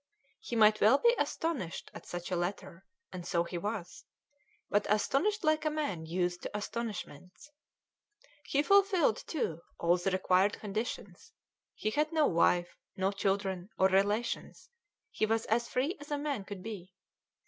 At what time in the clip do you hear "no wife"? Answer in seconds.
12.11-12.75